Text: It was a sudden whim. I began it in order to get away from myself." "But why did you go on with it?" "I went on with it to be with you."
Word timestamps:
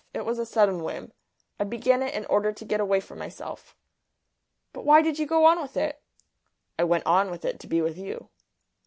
It 0.15 0.25
was 0.25 0.39
a 0.39 0.47
sudden 0.47 0.81
whim. 0.81 1.13
I 1.59 1.63
began 1.63 2.01
it 2.01 2.15
in 2.15 2.25
order 2.25 2.51
to 2.51 2.65
get 2.65 2.79
away 2.79 2.99
from 3.01 3.19
myself." 3.19 3.75
"But 4.73 4.83
why 4.83 5.03
did 5.03 5.19
you 5.19 5.27
go 5.27 5.45
on 5.45 5.61
with 5.61 5.77
it?" 5.77 6.01
"I 6.79 6.83
went 6.85 7.05
on 7.05 7.29
with 7.29 7.45
it 7.45 7.59
to 7.59 7.67
be 7.67 7.83
with 7.83 7.99
you." 7.99 8.29